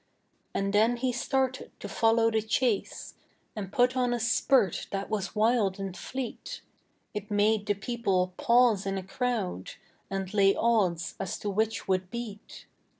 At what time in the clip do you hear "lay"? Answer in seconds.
10.33-10.55